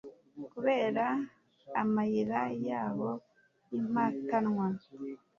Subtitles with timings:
[0.51, 1.05] kubera
[1.81, 3.09] amayira y'aho
[3.69, 4.67] y'impatanwa